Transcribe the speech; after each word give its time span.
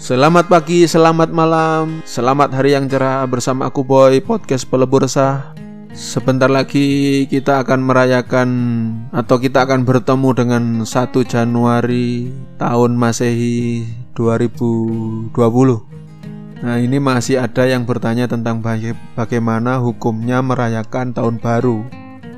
Selamat 0.00 0.48
pagi, 0.48 0.88
selamat 0.88 1.28
malam, 1.36 2.00
selamat 2.08 2.56
hari 2.56 2.72
yang 2.72 2.88
cerah 2.88 3.28
bersama 3.28 3.68
aku 3.68 3.84
Boy 3.84 4.24
Podcast 4.24 4.64
Pelebur 4.64 5.04
Resah. 5.04 5.52
Sebentar 5.92 6.48
lagi 6.48 7.28
kita 7.28 7.60
akan 7.60 7.84
merayakan 7.84 8.48
atau 9.12 9.36
kita 9.36 9.68
akan 9.68 9.84
bertemu 9.84 10.28
dengan 10.32 10.62
1 10.88 11.12
Januari 11.28 12.32
tahun 12.56 12.96
Masehi 12.96 13.84
2020. 14.16 15.36
Nah 16.64 16.80
ini 16.80 16.96
masih 16.96 17.44
ada 17.44 17.68
yang 17.68 17.84
bertanya 17.84 18.24
tentang 18.24 18.64
bagaimana 19.12 19.76
hukumnya 19.82 20.40
merayakan 20.40 21.10
tahun 21.10 21.42
baru 21.42 21.82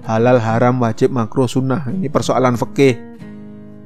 Halal, 0.09 0.41
haram, 0.41 0.81
wajib, 0.81 1.13
makruh, 1.13 1.45
sunnah 1.45 1.89
Ini 1.93 2.09
persoalan 2.09 2.57
fikih 2.57 2.97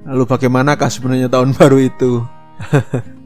Lalu 0.07 0.23
bagaimanakah 0.31 0.87
sebenarnya 0.91 1.27
tahun 1.27 1.59
baru 1.59 1.79
itu? 1.83 2.23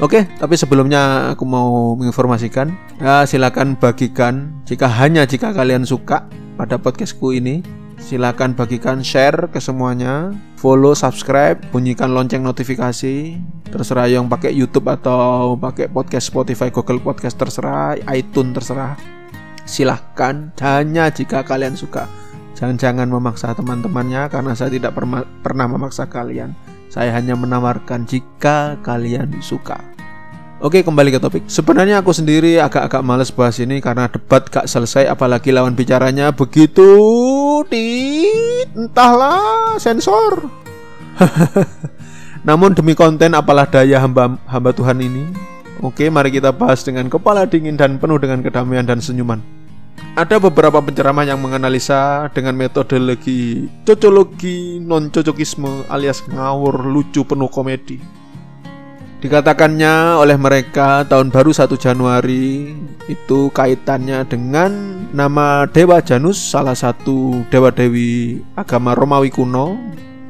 Oke, 0.00 0.24
tapi 0.40 0.56
sebelumnya 0.56 1.28
aku 1.36 1.44
mau 1.44 1.92
menginformasikan, 1.92 2.72
ya 3.04 3.20
silakan 3.28 3.76
bagikan 3.76 4.48
jika 4.64 4.88
hanya 4.88 5.28
jika 5.28 5.52
kalian 5.52 5.84
suka 5.84 6.24
pada 6.56 6.80
podcastku 6.80 7.36
ini, 7.36 7.60
silakan 8.00 8.56
bagikan 8.56 9.04
share 9.04 9.52
ke 9.52 9.60
semuanya, 9.60 10.32
follow, 10.56 10.96
subscribe, 10.96 11.60
bunyikan 11.68 12.16
lonceng 12.16 12.40
notifikasi, 12.40 13.36
terserah 13.68 14.08
yang 14.08 14.24
pakai 14.24 14.56
YouTube 14.56 14.88
atau 14.88 15.60
pakai 15.60 15.92
podcast 15.92 16.32
Spotify, 16.32 16.72
Google 16.72 17.04
Podcast 17.04 17.36
terserah, 17.36 18.00
iTunes 18.08 18.56
terserah. 18.56 18.96
Silahkan 19.68 20.48
hanya 20.64 21.12
jika 21.12 21.44
kalian 21.44 21.76
suka. 21.76 22.08
Jangan-jangan 22.56 23.04
memaksa 23.04 23.52
teman-temannya 23.52 24.32
karena 24.32 24.56
saya 24.56 24.72
tidak 24.72 24.96
pernah 25.44 25.68
memaksa 25.68 26.08
kalian. 26.08 26.56
Saya 26.90 27.14
hanya 27.14 27.38
menawarkan 27.38 28.02
jika 28.02 28.74
kalian 28.82 29.38
suka. 29.38 29.78
Oke 30.58 30.82
kembali 30.82 31.14
ke 31.14 31.22
topik. 31.22 31.46
Sebenarnya 31.46 32.02
aku 32.02 32.10
sendiri 32.10 32.58
agak-agak 32.60 33.00
males 33.00 33.32
bahas 33.32 33.56
ini 33.64 33.80
Karena 33.80 34.12
debat 34.12 34.44
gak 34.44 34.68
selesai 34.68 35.08
Apalagi 35.08 35.56
lawan 35.56 35.72
bicaranya. 35.72 36.34
Begitu 36.34 36.90
di 37.70 37.86
Entahlah 38.74 39.78
sensor. 39.78 40.50
Namun 42.48 42.74
demi 42.74 42.98
konten 42.98 43.38
apalah 43.38 43.70
daya 43.70 44.02
hamba, 44.02 44.36
hamba 44.50 44.74
Tuhan 44.74 44.98
ini. 44.98 45.24
Oke 45.80 46.10
mari 46.10 46.28
kita 46.34 46.52
bahas 46.52 46.84
dengan 46.84 47.08
kepala 47.08 47.48
dingin 47.48 47.78
dan 47.78 47.96
penuh 47.96 48.20
dengan 48.20 48.44
kedamaian 48.44 48.84
dan 48.84 49.00
senyuman 49.00 49.59
ada 50.18 50.36
beberapa 50.42 50.82
penceramah 50.82 51.24
yang 51.24 51.38
menganalisa 51.38 52.28
dengan 52.34 52.58
metodologi 52.58 53.70
cocologi 53.86 54.82
non-cocokisme 54.82 55.86
alias 55.88 56.26
ngawur 56.26 56.86
lucu 56.86 57.22
penuh 57.22 57.48
komedi. 57.48 58.20
Dikatakannya 59.20 60.16
oleh 60.16 60.40
mereka 60.40 61.04
tahun 61.04 61.28
baru 61.28 61.52
1 61.52 61.68
Januari 61.76 62.72
itu 63.04 63.52
kaitannya 63.52 64.24
dengan 64.24 65.04
nama 65.12 65.68
Dewa 65.68 66.00
Janus 66.00 66.40
salah 66.40 66.72
satu 66.72 67.44
dewa-dewi 67.52 68.40
agama 68.56 68.96
Romawi 68.96 69.28
kuno 69.28 69.76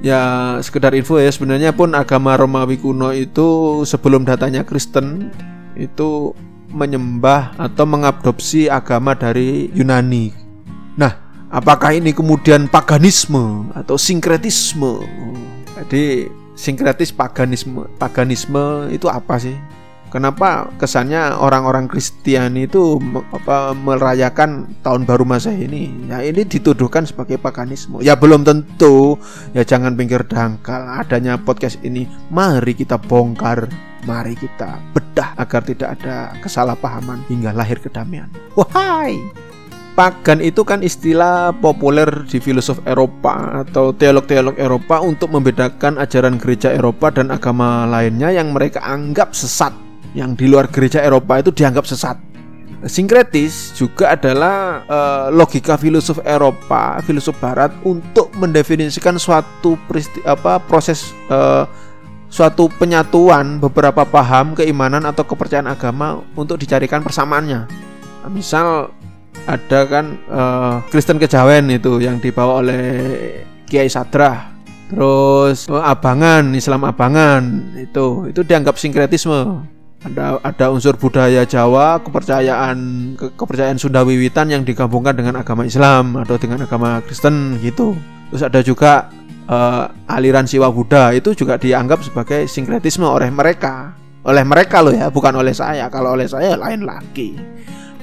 Ya 0.01 0.57
sekedar 0.65 0.97
info 0.97 1.21
ya 1.21 1.29
sebenarnya 1.29 1.77
pun 1.77 1.93
agama 1.93 2.33
Romawi 2.33 2.81
kuno 2.81 3.13
itu 3.13 3.81
sebelum 3.85 4.25
datanya 4.25 4.65
Kristen 4.65 5.29
itu 5.77 6.33
menyembah 6.71 7.59
atau 7.59 7.85
mengadopsi 7.85 8.71
agama 8.71 9.15
dari 9.19 9.69
Yunani. 9.75 10.33
Nah, 10.97 11.13
apakah 11.51 11.95
ini 11.99 12.15
kemudian 12.15 12.71
paganisme 12.71 13.71
atau 13.75 13.99
sinkretisme? 13.99 15.03
Jadi 15.77 16.31
sinkretis 16.55 17.11
paganisme, 17.11 17.89
paganisme 17.99 18.89
itu 18.93 19.11
apa 19.11 19.41
sih? 19.41 19.57
Kenapa 20.11 20.67
kesannya 20.75 21.39
orang-orang 21.39 21.87
Kristiani 21.87 22.67
itu 22.67 22.99
apa, 23.31 23.71
merayakan 23.79 24.67
tahun 24.83 25.07
baru 25.07 25.23
Masehi 25.23 25.71
ini? 25.71 26.11
Ya 26.11 26.19
ini 26.27 26.43
dituduhkan 26.43 27.07
sebagai 27.07 27.39
paganisme. 27.39 28.03
Ya 28.03 28.19
belum 28.19 28.43
tentu. 28.43 29.15
Ya 29.55 29.63
jangan 29.63 29.95
pinggir 29.95 30.27
dangkal 30.27 30.83
adanya 30.99 31.39
podcast 31.39 31.79
ini. 31.87 32.11
Mari 32.35 32.75
kita 32.75 32.99
bongkar 32.99 33.71
Mari 34.09 34.33
kita 34.33 34.81
bedah 34.97 35.37
agar 35.37 35.61
tidak 35.61 35.89
ada 36.01 36.33
kesalahpahaman 36.41 37.21
hingga 37.29 37.53
lahir 37.53 37.77
kedamaian. 37.77 38.33
Wahai! 38.57 39.21
Pagan 39.93 40.41
itu 40.41 40.65
kan 40.65 40.81
istilah 40.81 41.53
populer 41.53 42.09
di 42.25 42.41
filosof 42.41 42.81
Eropa 42.89 43.61
atau 43.67 43.93
teolog-teolog 43.93 44.57
Eropa 44.57 45.03
untuk 45.05 45.29
membedakan 45.29 46.01
ajaran 46.01 46.41
gereja 46.41 46.73
Eropa 46.73 47.13
dan 47.13 47.29
agama 47.29 47.85
lainnya 47.85 48.33
yang 48.33 48.57
mereka 48.57 48.81
anggap 48.81 49.37
sesat. 49.37 49.77
Yang 50.17 50.31
di 50.41 50.47
luar 50.49 50.73
gereja 50.73 51.05
Eropa 51.05 51.45
itu 51.45 51.53
dianggap 51.53 51.85
sesat. 51.85 52.17
Sinkretis 52.89 53.77
juga 53.77 54.17
adalah 54.17 54.89
uh, 54.89 55.27
logika 55.29 55.77
filosof 55.77 56.17
Eropa, 56.25 56.97
filosof 57.05 57.37
Barat 57.37 57.69
untuk 57.85 58.33
mendefinisikan 58.41 59.21
suatu 59.21 59.77
apa 60.25 60.57
proses 60.65 61.13
uh, 61.29 61.69
suatu 62.31 62.71
penyatuan 62.71 63.59
beberapa 63.59 64.07
paham, 64.07 64.55
keimanan 64.55 65.03
atau 65.05 65.27
kepercayaan 65.27 65.67
agama 65.67 66.23
untuk 66.39 66.57
dicarikan 66.57 67.03
persamaannya. 67.03 67.67
Misal 68.31 68.95
ada 69.51 69.81
kan 69.91 70.17
uh, 70.31 70.79
Kristen 70.89 71.19
Kejawen 71.19 71.69
itu 71.75 71.99
yang 71.99 72.23
dibawa 72.23 72.63
oleh 72.63 72.85
Kiai 73.67 73.91
Sadrah. 73.91 74.55
Terus 74.91 75.67
uh, 75.71 75.83
Abangan, 75.83 76.55
Islam 76.55 76.87
Abangan 76.87 77.75
itu 77.75 78.31
itu 78.31 78.41
dianggap 78.47 78.79
sinkretisme. 78.79 79.67
Ada 80.01 80.41
ada 80.41 80.67
unsur 80.73 80.97
budaya 80.97 81.45
Jawa, 81.45 82.01
kepercayaan 82.01 82.79
ke, 83.21 83.37
kepercayaan 83.37 83.77
Sunda 83.77 84.01
Wiwitan 84.01 84.49
yang 84.49 84.65
digabungkan 84.65 85.13
dengan 85.13 85.37
agama 85.37 85.69
Islam 85.69 86.17
atau 86.17 86.41
dengan 86.41 86.65
agama 86.65 87.05
Kristen 87.05 87.61
gitu. 87.61 87.93
Terus 88.31 88.43
ada 88.47 88.61
juga 88.63 89.11
uh, 89.51 89.91
aliran 90.07 90.47
Siwa 90.47 90.71
Buddha 90.71 91.11
itu 91.11 91.35
juga 91.35 91.59
dianggap 91.59 92.07
sebagai 92.07 92.47
sinkretisme 92.47 93.05
oleh 93.05 93.29
mereka. 93.29 93.93
Oleh 94.23 94.45
mereka 94.47 94.85
loh 94.85 94.95
ya, 94.95 95.11
bukan 95.11 95.35
oleh 95.35 95.53
saya. 95.53 95.91
Kalau 95.91 96.15
oleh 96.15 96.31
saya 96.31 96.55
lain 96.55 96.87
lagi. 96.87 97.35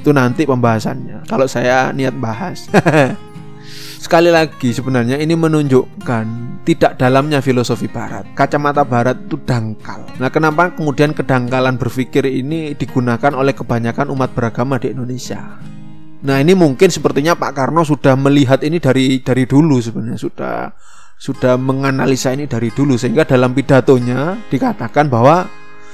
Itu 0.01 0.11
nanti 0.11 0.43
pembahasannya. 0.43 1.25
Kalau 1.29 1.47
saya 1.47 1.95
niat 1.95 2.15
bahas. 2.19 2.67
Sekali 3.97 4.29
lagi 4.29 4.71
sebenarnya 4.71 5.17
ini 5.17 5.33
menunjukkan 5.33 6.25
tidak 6.63 7.01
dalamnya 7.01 7.41
filosofi 7.41 7.89
barat. 7.89 8.23
Kacamata 8.37 8.85
barat 8.85 9.17
itu 9.25 9.41
dangkal. 9.41 10.05
Nah, 10.21 10.29
kenapa 10.29 10.71
kemudian 10.75 11.11
kedangkalan 11.11 11.81
berpikir 11.81 12.23
ini 12.29 12.77
digunakan 12.77 13.33
oleh 13.33 13.57
kebanyakan 13.57 14.13
umat 14.13 14.31
beragama 14.37 14.77
di 14.77 14.93
Indonesia? 14.93 15.59
Nah, 16.17 16.41
ini 16.41 16.57
mungkin 16.57 16.89
sepertinya 16.89 17.37
Pak 17.37 17.53
Karno 17.53 17.85
sudah 17.85 18.17
melihat 18.17 18.65
ini 18.65 18.81
dari 18.81 19.21
dari 19.21 19.45
dulu 19.45 19.77
sebenarnya 19.77 20.17
sudah 20.17 20.55
sudah 21.17 21.57
menganalisa 21.57 22.33
ini 22.33 22.49
dari 22.49 22.73
dulu 22.73 22.97
sehingga 22.97 23.25
dalam 23.25 23.53
pidatonya 23.53 24.49
dikatakan 24.49 25.09
bahwa 25.09 25.45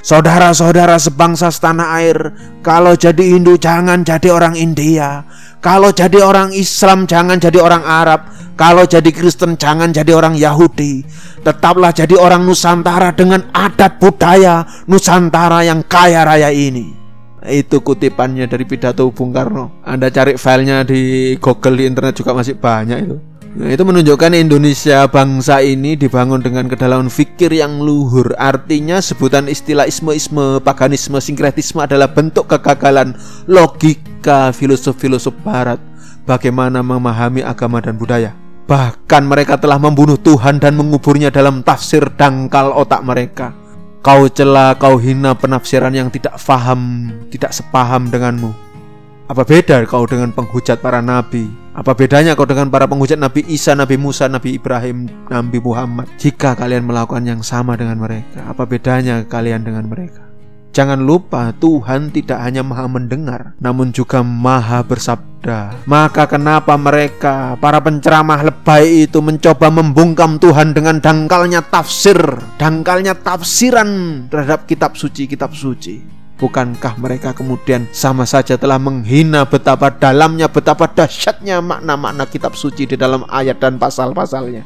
Saudara-saudara 0.04 1.00
sebangsa 1.00 1.48
setanah 1.48 1.96
air, 1.96 2.36
kalau 2.60 2.92
jadi 2.92 3.24
Hindu 3.24 3.56
jangan 3.56 4.04
jadi 4.04 4.36
orang 4.36 4.52
India, 4.60 5.24
kalau 5.64 5.96
jadi 5.96 6.20
orang 6.20 6.52
Islam 6.52 7.08
jangan 7.08 7.40
jadi 7.40 7.64
orang 7.64 7.88
Arab, 7.88 8.28
kalau 8.60 8.84
jadi 8.84 9.08
Kristen 9.16 9.56
jangan 9.56 9.96
jadi 9.96 10.12
orang 10.12 10.36
Yahudi. 10.36 11.08
Tetaplah 11.40 11.96
jadi 11.96 12.20
orang 12.20 12.44
Nusantara 12.44 13.16
dengan 13.16 13.48
adat 13.56 14.04
budaya 14.04 14.68
Nusantara 14.92 15.64
yang 15.64 15.88
kaya 15.88 16.28
raya 16.28 16.52
ini. 16.52 17.03
Itu 17.44 17.84
kutipannya 17.84 18.48
dari 18.48 18.64
pidato 18.64 19.12
Bung 19.12 19.36
Karno. 19.36 19.84
Anda 19.84 20.08
cari 20.08 20.40
filenya 20.40 20.88
di 20.88 21.36
Google 21.44 21.76
di 21.76 21.84
internet 21.88 22.16
juga 22.16 22.32
masih 22.32 22.56
banyak 22.56 23.00
itu. 23.04 23.18
Nah, 23.54 23.70
itu 23.70 23.86
menunjukkan 23.86 24.34
Indonesia 24.34 25.06
bangsa 25.06 25.62
ini 25.62 25.94
dibangun 25.94 26.42
dengan 26.42 26.66
kedalaman 26.66 27.06
fikir 27.06 27.54
yang 27.54 27.86
luhur. 27.86 28.34
Artinya 28.42 28.98
sebutan 28.98 29.46
istilah 29.46 29.86
isme-isme, 29.86 30.58
paganisme, 30.66 31.22
sinkretisme 31.22 31.86
adalah 31.86 32.10
bentuk 32.10 32.50
kegagalan 32.50 33.14
logika 33.46 34.50
filosof-filosof 34.58 35.38
barat 35.46 35.78
bagaimana 36.26 36.82
memahami 36.82 37.46
agama 37.46 37.78
dan 37.78 37.94
budaya. 37.94 38.34
Bahkan 38.66 39.22
mereka 39.28 39.62
telah 39.62 39.78
membunuh 39.78 40.18
Tuhan 40.18 40.58
dan 40.58 40.74
menguburnya 40.74 41.30
dalam 41.30 41.62
tafsir 41.62 42.10
dangkal 42.18 42.74
otak 42.74 43.06
mereka. 43.06 43.54
Kau 44.04 44.28
celah, 44.28 44.76
kau 44.76 45.00
hina 45.00 45.32
penafsiran 45.32 45.96
yang 45.96 46.12
tidak 46.12 46.36
faham, 46.36 47.08
tidak 47.32 47.56
sepaham 47.56 48.12
denganmu. 48.12 48.52
Apa 49.32 49.48
beda 49.48 49.80
kau 49.88 50.04
dengan 50.04 50.36
penghujat 50.36 50.84
para 50.84 51.00
nabi? 51.00 51.48
Apa 51.72 51.96
bedanya 51.96 52.36
kau 52.36 52.44
dengan 52.44 52.68
para 52.68 52.84
penghujat 52.84 53.16
Nabi 53.16 53.48
Isa, 53.48 53.74
Nabi 53.74 53.96
Musa, 53.96 54.28
Nabi 54.30 54.60
Ibrahim, 54.60 55.08
Nabi 55.32 55.58
Muhammad? 55.58 56.06
Jika 56.20 56.54
kalian 56.54 56.84
melakukan 56.84 57.24
yang 57.24 57.42
sama 57.42 57.80
dengan 57.80 57.98
mereka, 57.98 58.44
apa 58.46 58.68
bedanya 58.68 59.24
kalian 59.24 59.64
dengan 59.64 59.88
mereka? 59.88 60.33
Jangan 60.74 61.06
lupa 61.06 61.54
Tuhan 61.62 62.10
tidak 62.10 62.42
hanya 62.42 62.66
maha 62.66 62.90
mendengar 62.90 63.54
Namun 63.62 63.94
juga 63.94 64.26
maha 64.26 64.82
bersabda 64.82 65.86
Maka 65.86 66.26
kenapa 66.26 66.74
mereka 66.82 67.54
Para 67.62 67.78
penceramah 67.78 68.42
lebay 68.42 69.06
itu 69.06 69.22
Mencoba 69.22 69.70
membungkam 69.70 70.42
Tuhan 70.42 70.74
dengan 70.74 70.98
dangkalnya 70.98 71.62
tafsir 71.70 72.18
Dangkalnya 72.58 73.14
tafsiran 73.14 74.26
terhadap 74.34 74.66
kitab 74.66 74.98
suci-kitab 74.98 75.54
suci 75.54 76.24
Bukankah 76.34 76.98
mereka 76.98 77.38
kemudian 77.38 77.86
sama 77.94 78.26
saja 78.26 78.58
telah 78.58 78.82
menghina 78.82 79.46
betapa 79.46 79.94
dalamnya, 79.94 80.50
betapa 80.50 80.90
dahsyatnya 80.90 81.62
makna-makna 81.62 82.26
kitab 82.28 82.58
suci 82.58 82.90
di 82.90 82.98
dalam 82.98 83.24
ayat 83.30 83.62
dan 83.62 83.78
pasal-pasalnya? 83.78 84.66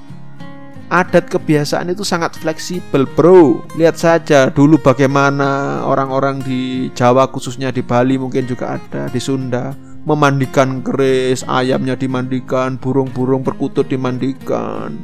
Adat 0.88 1.28
kebiasaan 1.28 1.92
itu 1.92 2.04
sangat 2.08 2.36
fleksibel 2.40 3.04
bro. 3.04 3.64
Lihat 3.76 3.96
saja 4.00 4.48
dulu 4.48 4.80
bagaimana 4.80 5.84
orang-orang 5.84 6.40
di 6.44 6.88
Jawa 6.96 7.28
khususnya 7.28 7.72
di 7.72 7.84
Bali 7.84 8.16
mungkin 8.16 8.48
juga 8.48 8.80
ada 8.80 9.12
di 9.12 9.20
Sunda. 9.20 9.76
Memandikan 10.08 10.80
keris 10.80 11.44
ayamnya 11.44 12.00
dimandikan 12.00 12.80
burung-burung 12.80 13.44
perkutut 13.44 13.92
dimandikan. 13.92 14.96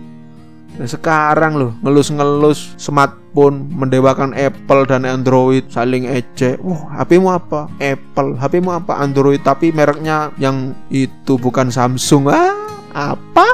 Nah, 0.73 0.89
sekarang 0.89 1.59
loh 1.59 1.71
ngelus-ngelus 1.85 2.79
smartphone 2.81 3.69
mendewakan 3.69 4.33
Apple 4.33 4.89
dan 4.89 5.03
Android 5.03 5.67
saling 5.69 6.07
ejek. 6.07 6.57
Wah 6.63 7.03
HPmu 7.03 7.29
apa? 7.29 7.69
Apple. 7.77 8.39
HPmu 8.39 8.71
apa? 8.71 8.97
Android. 9.03 9.43
Tapi 9.43 9.69
mereknya 9.69 10.31
yang 10.39 10.71
itu 10.87 11.35
bukan 11.35 11.69
Samsung. 11.69 12.31
Ah 12.31 12.55
apa? 12.95 13.45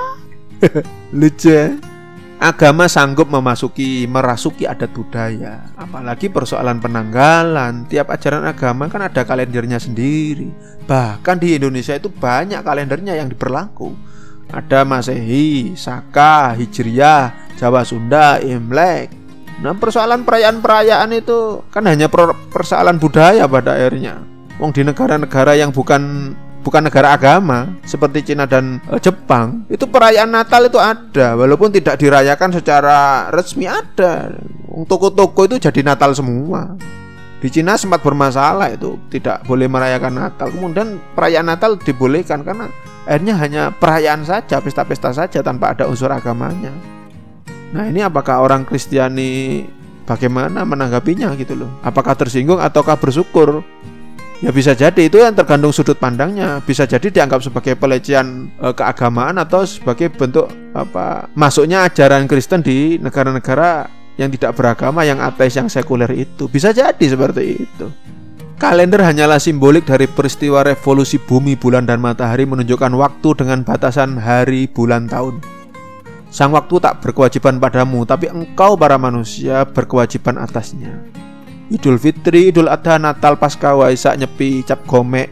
Lucu 1.17 1.49
ya 1.49 1.88
agama 2.39 2.87
sanggup 2.87 3.27
memasuki 3.27 4.07
merasuki 4.07 4.63
adat 4.63 4.89
budaya. 4.95 5.67
Apalagi 5.75 6.31
persoalan 6.31 6.79
penanggalan. 6.79 7.85
Tiap 7.91 8.07
ajaran 8.09 8.47
agama 8.47 8.87
kan 8.87 9.03
ada 9.03 9.27
kalendernya 9.27 9.77
sendiri. 9.77 10.49
Bahkan 10.87 11.37
di 11.37 11.59
Indonesia 11.59 11.93
itu 11.93 12.07
banyak 12.07 12.63
kalendernya 12.63 13.19
yang 13.19 13.27
diberlaku. 13.27 13.93
Ada 14.49 14.81
Masehi, 14.81 15.77
Saka, 15.77 16.57
Hijriah, 16.57 17.53
Jawa 17.59 17.85
Sunda, 17.85 18.41
Imlek. 18.41 19.13
Nah 19.59 19.75
persoalan 19.75 20.23
perayaan-perayaan 20.23 21.11
itu 21.13 21.67
kan 21.69 21.83
hanya 21.85 22.07
persoalan 22.49 22.97
budaya 22.97 23.45
pada 23.45 23.75
akhirnya. 23.75 24.23
Wong 24.57 24.71
di 24.71 24.87
negara-negara 24.87 25.59
yang 25.59 25.75
bukan 25.75 26.33
bukan 26.63 26.85
negara 26.85 27.15
agama 27.15 27.79
seperti 27.87 28.31
Cina 28.31 28.43
dan 28.43 28.83
uh, 28.91 28.99
Jepang 28.99 29.63
itu 29.71 29.87
perayaan 29.87 30.29
Natal 30.29 30.67
itu 30.67 30.79
ada. 30.79 31.35
Walaupun 31.35 31.71
tidak 31.71 31.99
dirayakan 31.99 32.55
secara 32.55 33.27
resmi 33.31 33.65
ada. 33.65 34.33
Toko-toko 34.87 35.49
itu 35.49 35.59
jadi 35.59 35.81
Natal 35.83 36.13
semua. 36.15 36.77
Di 37.39 37.47
Cina 37.47 37.79
sempat 37.79 38.03
bermasalah 38.03 38.75
itu 38.75 38.99
tidak 39.07 39.47
boleh 39.47 39.71
merayakan 39.71 40.27
Natal. 40.27 40.51
Kemudian 40.51 40.99
perayaan 41.15 41.47
Natal 41.47 41.79
dibolehkan 41.79 42.43
karena 42.43 42.67
akhirnya 43.07 43.35
hanya 43.39 43.63
perayaan 43.71 44.27
saja 44.27 44.59
pesta-pesta 44.59 45.15
saja 45.15 45.39
tanpa 45.39 45.71
ada 45.71 45.87
unsur 45.87 46.11
agamanya. 46.11 46.71
Nah 47.71 47.87
ini 47.87 48.03
apakah 48.03 48.43
orang 48.43 48.67
Kristiani 48.67 49.63
bagaimana 50.03 50.67
menanggapinya 50.67 51.31
gitu 51.39 51.53
loh? 51.53 51.71
Apakah 51.85 52.17
tersinggung 52.17 52.59
ataukah 52.59 52.99
bersyukur 52.99 53.63
Ya 54.39 54.55
bisa 54.55 54.71
jadi 54.71 55.11
itu 55.11 55.19
yang 55.19 55.35
tergantung 55.35 55.75
sudut 55.75 55.99
pandangnya. 55.99 56.63
Bisa 56.63 56.87
jadi 56.87 57.11
dianggap 57.11 57.43
sebagai 57.43 57.75
pelecehan 57.75 58.47
e, 58.55 58.71
keagamaan 58.71 59.35
atau 59.35 59.67
sebagai 59.67 60.07
bentuk 60.07 60.47
apa 60.71 61.27
masuknya 61.35 61.83
ajaran 61.83 62.23
Kristen 62.23 62.63
di 62.63 62.95
negara-negara 63.03 63.91
yang 64.15 64.31
tidak 64.31 64.55
beragama, 64.55 65.03
yang 65.03 65.19
ateis, 65.19 65.59
yang 65.59 65.67
sekuler 65.67 66.11
itu. 66.15 66.47
Bisa 66.47 66.71
jadi 66.71 67.03
seperti 67.03 67.67
itu. 67.67 67.87
Kalender 68.59 68.99
hanyalah 68.99 69.39
simbolik 69.39 69.87
dari 69.87 70.03
peristiwa 70.03 70.63
revolusi 70.67 71.15
bumi, 71.15 71.55
bulan, 71.55 71.87
dan 71.87 72.03
matahari 72.03 72.43
menunjukkan 72.43 72.91
waktu 72.91 73.29
dengan 73.39 73.63
batasan 73.63 74.19
hari, 74.19 74.67
bulan, 74.67 75.07
tahun. 75.07 75.39
Sang 76.27 76.51
waktu 76.51 76.83
tak 76.83 76.99
berkewajiban 76.99 77.55
padamu, 77.63 78.03
tapi 78.03 78.27
engkau 78.27 78.75
para 78.75 78.99
manusia 78.99 79.63
berkewajiban 79.63 80.35
atasnya. 80.35 80.91
Idul 81.69 82.01
Fitri, 82.01 82.49
Idul 82.49 82.65
Adha, 82.65 82.97
Natal, 82.97 83.37
Paskah, 83.37 83.77
Waisak, 83.77 84.17
Nyepi, 84.17 84.65
Cap 84.65 84.81
Gomek 84.89 85.29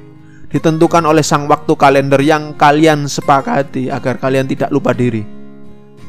ditentukan 0.48 1.04
oleh 1.04 1.26
sang 1.26 1.50
waktu 1.52 1.76
kalender 1.76 2.24
yang 2.24 2.56
kalian 2.56 3.10
sepakati 3.10 3.92
agar 3.92 4.16
kalian 4.16 4.48
tidak 4.48 4.72
lupa 4.72 4.96
diri. 4.96 5.26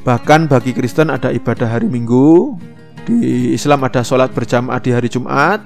Bahkan 0.07 0.47
bagi 0.47 0.71
Kristen 0.77 1.11
ada 1.11 1.35
ibadah 1.35 1.67
hari 1.67 1.91
Minggu, 1.91 2.55
di 3.03 3.51
Islam 3.57 3.83
ada 3.83 4.07
sholat 4.07 4.31
berjamaah 4.31 4.79
di 4.79 4.95
hari 4.95 5.11
Jumat, 5.11 5.65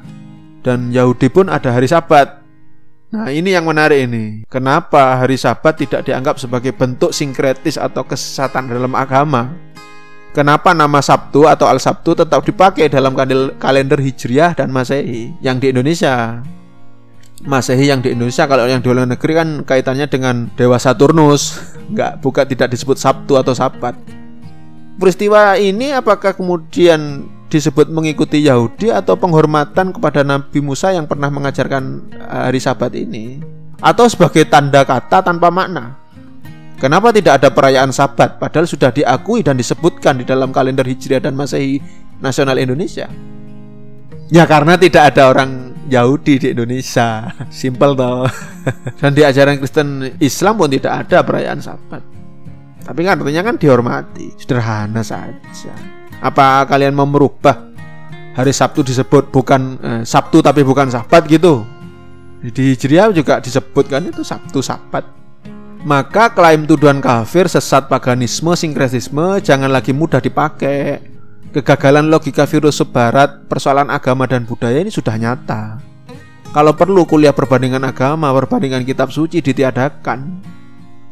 dan 0.64 0.88
Yahudi 0.88 1.28
pun 1.28 1.52
ada 1.52 1.68
hari 1.68 1.90
Sabat. 1.90 2.40
Nah 3.12 3.28
ini 3.28 3.52
yang 3.52 3.68
menarik 3.68 4.08
ini 4.08 4.40
Kenapa 4.48 5.20
hari 5.20 5.36
sabat 5.36 5.76
tidak 5.76 6.08
dianggap 6.08 6.40
sebagai 6.40 6.72
bentuk 6.72 7.12
sinkretis 7.12 7.76
atau 7.76 8.08
kesesatan 8.08 8.72
dalam 8.72 8.96
agama 8.96 9.52
Kenapa 10.32 10.72
nama 10.72 11.04
Sabtu 11.04 11.44
atau 11.44 11.68
Al 11.68 11.76
Sabtu 11.76 12.16
tetap 12.16 12.40
dipakai 12.40 12.88
dalam 12.88 13.12
kalender 13.60 14.00
Hijriah 14.00 14.56
dan 14.56 14.72
Masehi 14.72 15.36
yang 15.44 15.60
di 15.60 15.68
Indonesia? 15.68 16.40
Masehi 17.44 17.92
yang 17.92 18.00
di 18.00 18.16
Indonesia 18.16 18.48
kalau 18.48 18.64
yang 18.64 18.80
di 18.80 18.88
luar 18.88 19.04
negeri 19.04 19.32
kan 19.36 19.48
kaitannya 19.60 20.08
dengan 20.08 20.48
Dewa 20.56 20.80
Saturnus, 20.80 21.60
nggak 21.92 22.24
bukan 22.24 22.48
tidak 22.48 22.72
disebut 22.72 22.96
Sabtu 22.96 23.36
atau 23.36 23.52
Sabat. 23.52 23.92
Peristiwa 24.96 25.60
ini 25.60 25.92
apakah 25.92 26.32
kemudian 26.32 27.28
disebut 27.52 27.92
mengikuti 27.92 28.40
Yahudi 28.48 28.88
atau 28.88 29.20
penghormatan 29.20 29.92
kepada 29.92 30.24
Nabi 30.24 30.64
Musa 30.64 30.96
yang 30.96 31.04
pernah 31.04 31.28
mengajarkan 31.28 32.08
hari 32.24 32.56
Sabat 32.56 32.96
ini? 32.96 33.36
Atau 33.84 34.08
sebagai 34.08 34.48
tanda 34.48 34.80
kata 34.88 35.20
tanpa 35.20 35.52
makna? 35.52 36.01
Kenapa 36.82 37.14
tidak 37.14 37.38
ada 37.38 37.54
perayaan 37.54 37.94
Sabat 37.94 38.42
padahal 38.42 38.66
sudah 38.66 38.90
diakui 38.90 39.46
dan 39.46 39.54
disebutkan 39.54 40.18
di 40.18 40.26
dalam 40.26 40.50
kalender 40.50 40.82
Hijriah 40.82 41.22
dan 41.22 41.38
Masehi 41.38 41.78
nasional 42.18 42.58
Indonesia? 42.58 43.06
Ya 44.34 44.50
karena 44.50 44.74
tidak 44.74 45.14
ada 45.14 45.30
orang 45.30 45.78
Yahudi 45.86 46.42
di 46.42 46.46
Indonesia. 46.50 47.30
Simple 47.54 47.94
toh. 47.94 48.26
dan 48.98 49.14
di 49.14 49.22
ajaran 49.22 49.62
Kristen 49.62 50.18
Islam 50.18 50.58
pun 50.58 50.74
tidak 50.74 51.06
ada 51.06 51.22
perayaan 51.22 51.62
Sabat. 51.62 52.02
Tapi 52.82 53.00
kan 53.06 53.22
artinya 53.22 53.46
kan 53.46 53.62
dihormati, 53.62 54.34
sederhana 54.34 55.06
saja. 55.06 55.70
Apa 56.18 56.66
kalian 56.66 56.98
mau 56.98 57.06
merubah 57.06 57.62
hari 58.34 58.50
Sabtu 58.50 58.82
disebut 58.82 59.30
bukan 59.30 59.78
eh, 59.78 60.02
Sabtu 60.02 60.42
tapi 60.42 60.66
bukan 60.66 60.90
Sabat 60.90 61.30
gitu? 61.30 61.62
Di 62.42 62.74
Hijriah 62.74 63.14
juga 63.14 63.38
disebutkan 63.38 64.10
itu 64.10 64.26
Sabtu 64.26 64.58
Sabat 64.58 65.21
maka 65.82 66.30
klaim 66.30 66.62
tuduhan 66.66 67.02
kafir, 67.02 67.50
sesat 67.50 67.90
paganisme, 67.90 68.54
sinkretisme 68.54 69.42
jangan 69.42 69.70
lagi 69.70 69.90
mudah 69.90 70.22
dipakai. 70.22 71.10
Kegagalan 71.52 72.08
logika 72.08 72.48
virus 72.48 72.80
barat, 72.88 73.44
persoalan 73.44 73.92
agama 73.92 74.24
dan 74.24 74.48
budaya 74.48 74.80
ini 74.80 74.88
sudah 74.88 75.18
nyata. 75.20 75.82
Kalau 76.52 76.72
perlu 76.72 77.04
kuliah 77.04 77.36
perbandingan 77.36 77.84
agama, 77.84 78.32
perbandingan 78.32 78.88
kitab 78.88 79.12
suci 79.12 79.44
ditiadakan. 79.44 80.40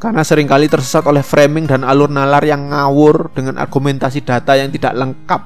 Karena 0.00 0.24
sering 0.24 0.48
kali 0.48 0.64
tersesat 0.64 1.04
oleh 1.04 1.20
framing 1.20 1.68
dan 1.68 1.84
alur 1.84 2.08
nalar 2.08 2.40
yang 2.40 2.72
ngawur 2.72 3.36
dengan 3.36 3.60
argumentasi 3.60 4.24
data 4.24 4.56
yang 4.56 4.72
tidak 4.72 4.96
lengkap 4.96 5.42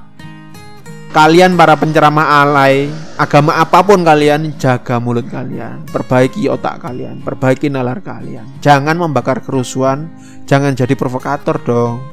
Kalian 1.15 1.55
para 1.55 1.79
penceramah 1.79 2.43
alay, 2.43 2.91
agama 3.15 3.55
apa 3.55 3.79
pun 3.87 4.03
kalian, 4.03 4.51
jaga 4.59 4.99
mulut 4.99 5.23
kalian, 5.31 5.87
perbaiki 5.87 6.51
otak 6.51 6.83
kalian, 6.83 7.23
perbaiki 7.23 7.71
nalar 7.71 8.03
kalian. 8.03 8.43
Jangan 8.59 8.99
membakar 8.99 9.39
kerusuhan, 9.39 10.11
jangan 10.43 10.75
jadi 10.75 10.91
provokator 10.91 11.63
dong. 11.63 12.03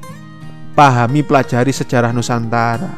Pahami 0.79 1.27
pelajari 1.27 1.75
sejarah 1.75 2.15
Nusantara. 2.15 2.95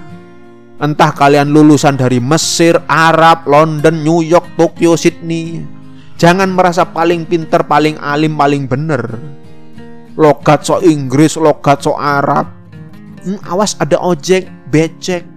Entah 0.76 1.08
kalian 1.16 1.48
lulusan 1.48 1.96
dari 1.96 2.20
Mesir, 2.20 2.84
Arab, 2.84 3.48
London, 3.48 4.04
New 4.04 4.20
York, 4.20 4.60
Tokyo, 4.60 5.00
Sydney. 5.00 5.64
Jangan 6.20 6.52
merasa 6.52 6.84
paling 6.84 7.24
pinter, 7.24 7.64
paling 7.64 7.96
alim, 7.96 8.36
paling 8.36 8.68
bener. 8.68 9.08
Logat 10.20 10.68
so 10.68 10.84
Inggris, 10.84 11.40
logat 11.40 11.80
so 11.80 11.96
Arab. 11.96 12.44
Hmm, 13.24 13.40
awas 13.48 13.72
ada 13.80 13.96
ojek, 14.04 14.44
becek, 14.68 15.33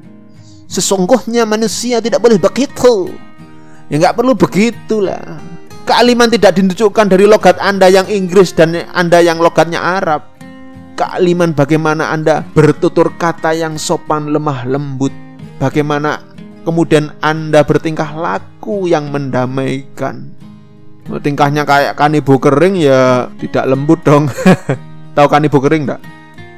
Sesungguhnya 0.67 1.47
manusia 1.47 2.03
tidak 2.03 2.19
boleh 2.19 2.36
begitu. 2.36 3.15
Ya 3.88 3.95
nggak 4.03 4.19
perlu 4.19 4.36
begitulah. 4.36 5.39
Kealiman 5.88 6.27
tidak 6.27 6.59
ditunjukkan 6.59 7.07
dari 7.07 7.24
logat 7.24 7.55
Anda 7.63 7.88
yang 7.88 8.12
Inggris 8.12 8.51
dan 8.51 8.75
Anda 8.91 9.24
yang 9.24 9.39
logatnya 9.39 9.79
Arab. 9.79 10.27
Kealiman 11.00 11.55
bagaimana 11.55 12.12
Anda 12.12 12.43
bertutur 12.43 13.15
kata 13.15 13.55
yang 13.55 13.79
sopan 13.79 14.36
lemah 14.36 14.67
lembut. 14.67 15.15
Bagaimana 15.55 16.19
kemudian 16.67 17.15
Anda 17.24 17.63
bertingkah 17.63 18.12
laku 18.19 18.91
yang 18.91 19.07
mendamaikan. 19.07 20.36
Tingkahnya 21.07 21.63
kayak 21.63 21.95
kanibu 21.95 22.36
kering 22.36 22.75
ya 22.75 23.31
tidak 23.39 23.71
lembut 23.71 24.03
dong. 24.03 24.27
Tahu 25.15 25.27
kanibu 25.31 25.63
kering 25.63 25.88
enggak? 25.88 26.03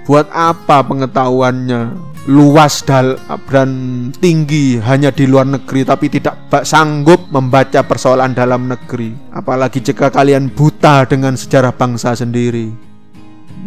Buat 0.10 0.34
apa 0.34 0.82
pengetahuannya 0.82 1.94
luas 2.26 2.82
dan 2.82 3.70
tinggi 4.18 4.82
hanya 4.82 5.14
di 5.14 5.30
luar 5.30 5.46
negeri 5.46 5.86
tapi 5.86 6.10
tidak 6.10 6.50
sanggup 6.66 7.30
membaca 7.30 7.86
persoalan 7.86 8.34
dalam 8.34 8.66
negeri. 8.66 9.14
Apalagi 9.30 9.86
jika 9.86 10.10
kalian 10.10 10.50
buta 10.50 11.06
dengan 11.06 11.38
sejarah 11.38 11.78
bangsa 11.78 12.18
sendiri 12.18 12.74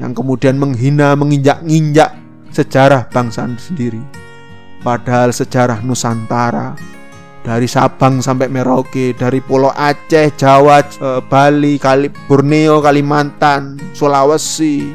yang 0.02 0.10
kemudian 0.18 0.58
menghina 0.58 1.14
menginjak-injak 1.14 2.10
sejarah 2.50 3.06
bangsa 3.06 3.46
sendiri. 3.62 4.02
Padahal 4.82 5.30
sejarah 5.30 5.78
Nusantara 5.86 6.74
dari 7.46 7.70
Sabang 7.70 8.18
sampai 8.18 8.50
Merauke, 8.50 9.14
dari 9.14 9.38
Pulau 9.38 9.70
Aceh, 9.70 10.34
Jawa, 10.34 10.82
eh, 10.82 11.22
Bali, 11.22 11.78
Kali, 11.78 12.10
Borneo, 12.10 12.82
Kalimantan, 12.82 13.78
Sulawesi, 13.94 14.90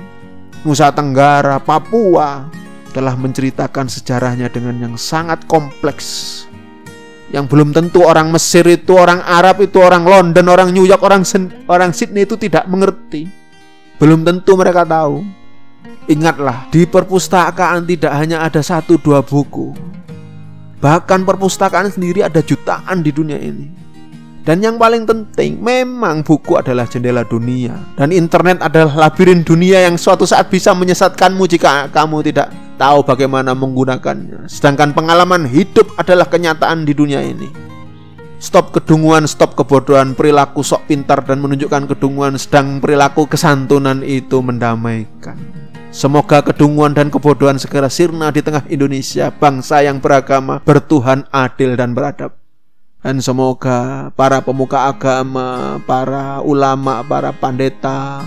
Nusa 0.66 0.90
Tenggara, 0.94 1.62
Papua, 1.62 2.50
telah 2.96 3.14
menceritakan 3.14 3.92
sejarahnya 3.92 4.50
dengan 4.50 4.78
yang 4.82 4.96
sangat 4.98 5.46
kompleks 5.46 6.48
yang 7.28 7.44
belum 7.44 7.76
tentu 7.76 8.08
orang 8.08 8.32
Mesir 8.32 8.64
itu, 8.64 8.96
orang 8.96 9.20
Arab 9.20 9.60
itu, 9.60 9.84
orang 9.84 10.08
London, 10.08 10.48
orang 10.48 10.72
New 10.72 10.88
York, 10.88 11.04
orang 11.04 11.28
Sen 11.28 11.52
orang 11.68 11.92
Sydney 11.92 12.24
itu 12.24 12.40
tidak 12.40 12.64
mengerti. 12.72 13.28
Belum 14.00 14.24
tentu 14.24 14.56
mereka 14.56 14.88
tahu. 14.88 15.28
Ingatlah, 16.08 16.72
di 16.72 16.88
perpustakaan 16.88 17.84
tidak 17.84 18.16
hanya 18.16 18.48
ada 18.48 18.64
satu 18.64 18.96
dua 18.96 19.20
buku. 19.20 19.76
Bahkan 20.80 21.28
perpustakaan 21.28 21.92
sendiri 21.92 22.24
ada 22.24 22.40
jutaan 22.40 23.04
di 23.04 23.12
dunia 23.12 23.36
ini. 23.36 23.87
Dan 24.48 24.64
yang 24.64 24.80
paling 24.80 25.04
penting, 25.04 25.60
memang 25.60 26.24
buku 26.24 26.56
adalah 26.56 26.88
jendela 26.88 27.28
dunia 27.28 27.76
dan 28.00 28.16
internet 28.16 28.64
adalah 28.64 28.96
labirin 28.96 29.44
dunia 29.44 29.84
yang 29.84 30.00
suatu 30.00 30.24
saat 30.24 30.48
bisa 30.48 30.72
menyesatkanmu 30.72 31.44
jika 31.52 31.92
kamu 31.92 32.24
tidak 32.32 32.56
tahu 32.80 33.04
bagaimana 33.04 33.52
menggunakannya. 33.52 34.48
Sedangkan 34.48 34.96
pengalaman 34.96 35.44
hidup 35.52 35.92
adalah 36.00 36.32
kenyataan 36.32 36.88
di 36.88 36.96
dunia 36.96 37.20
ini. 37.20 37.52
Stop 38.40 38.72
kedunguan, 38.72 39.28
stop 39.28 39.60
kebodohan, 39.60 40.16
perilaku 40.16 40.64
sok 40.64 40.88
pintar 40.88 41.28
dan 41.28 41.44
menunjukkan 41.44 41.92
kedunguan 41.92 42.40
sedang 42.40 42.80
perilaku 42.80 43.28
kesantunan 43.28 44.00
itu 44.00 44.40
mendamaikan. 44.40 45.36
Semoga 45.92 46.40
kedunguan 46.40 46.96
dan 46.96 47.12
kebodohan 47.12 47.60
segera 47.60 47.92
sirna 47.92 48.32
di 48.32 48.40
tengah 48.40 48.64
Indonesia, 48.72 49.28
bangsa 49.28 49.84
yang 49.84 50.00
beragama, 50.00 50.64
bertuhan, 50.64 51.28
adil 51.36 51.76
dan 51.76 51.92
beradab. 51.92 52.37
Dan 53.08 53.24
semoga 53.24 54.12
para 54.20 54.44
pemuka 54.44 54.92
agama, 54.92 55.80
para 55.88 56.44
ulama, 56.44 57.00
para 57.08 57.32
pandeta, 57.32 58.20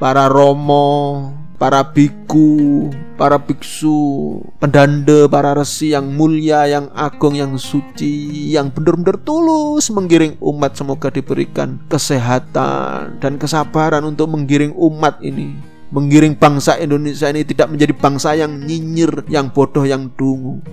para 0.00 0.24
romo, 0.24 1.36
para 1.60 1.84
biku, 1.84 2.88
para 3.20 3.36
biksu, 3.36 4.40
pendanda, 4.56 5.28
para 5.28 5.52
resi 5.52 5.92
yang 5.92 6.16
mulia, 6.16 6.64
yang 6.64 6.88
agung, 6.96 7.36
yang 7.36 7.60
suci, 7.60 8.56
yang 8.56 8.72
benar-benar 8.72 9.20
tulus 9.20 9.92
menggiring 9.92 10.40
umat 10.40 10.72
semoga 10.80 11.12
diberikan 11.12 11.76
kesehatan 11.92 13.20
dan 13.20 13.36
kesabaran 13.36 14.00
untuk 14.00 14.32
menggiring 14.32 14.72
umat 14.80 15.20
ini. 15.20 15.52
Menggiring 15.92 16.40
bangsa 16.40 16.80
Indonesia 16.80 17.28
ini 17.28 17.44
tidak 17.44 17.68
menjadi 17.68 17.92
bangsa 17.92 18.32
yang 18.32 18.64
nyinyir, 18.64 19.28
yang 19.28 19.52
bodoh, 19.52 19.84
yang 19.84 20.08
dungu. 20.16 20.64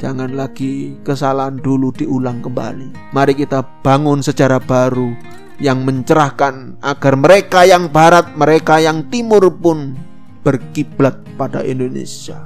Jangan 0.00 0.32
lagi 0.32 0.96
kesalahan 1.04 1.60
dulu 1.60 1.92
diulang 1.92 2.40
kembali. 2.40 3.12
Mari 3.12 3.36
kita 3.36 3.60
bangun 3.84 4.24
sejarah 4.24 4.56
baru 4.56 5.12
yang 5.60 5.84
mencerahkan 5.84 6.80
agar 6.80 7.20
mereka 7.20 7.68
yang 7.68 7.92
barat, 7.92 8.32
mereka 8.32 8.80
yang 8.80 9.04
timur 9.12 9.52
pun 9.52 9.92
berkiblat 10.40 11.20
pada 11.36 11.60
Indonesia. 11.60 12.40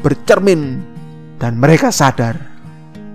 Bercermin 0.00 0.80
dan 1.36 1.60
mereka 1.60 1.92
sadar. 1.92 2.40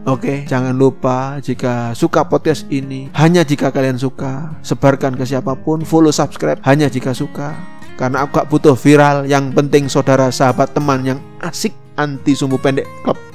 Oke, 0.05 0.45
jangan 0.45 0.77
lupa 0.77 1.41
jika 1.41 1.97
suka 1.97 2.29
podcast 2.29 2.69
ini, 2.69 3.09
hanya 3.17 3.41
jika 3.41 3.73
kalian 3.73 3.97
suka, 3.97 4.53
sebarkan 4.61 5.17
ke 5.17 5.25
siapa 5.25 5.57
pun, 5.57 5.81
follow 5.81 6.13
subscribe 6.13 6.61
hanya 6.61 6.93
jika 6.93 7.09
suka. 7.09 7.57
Karena 7.97 8.23
aku 8.23 8.37
gak 8.37 8.49
butuh 8.53 8.77
viral, 8.77 9.25
yang 9.25 9.49
penting 9.49 9.89
saudara, 9.89 10.29
sahabat, 10.29 10.77
teman 10.77 11.03
yang 11.03 11.19
asik 11.41 11.73
anti 11.97 12.31
sumbu 12.31 12.55
pendek 12.61 12.87
klub 13.03 13.28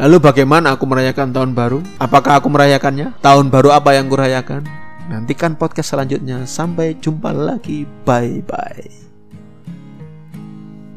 Lalu 0.00 0.16
bagaimana 0.24 0.72
aku 0.72 0.88
merayakan 0.88 1.36
tahun 1.36 1.52
baru? 1.52 1.84
Apakah 2.00 2.40
aku 2.40 2.48
merayakannya? 2.48 3.12
Tahun 3.20 3.46
baru 3.52 3.76
apa 3.76 3.92
yang 3.92 4.08
kurayakan? 4.08 4.64
Nantikan 5.12 5.52
podcast 5.58 5.92
selanjutnya. 5.92 6.48
Sampai 6.48 6.96
jumpa 6.96 7.28
lagi. 7.34 7.84
Bye 8.08 8.40
bye. 8.48 9.01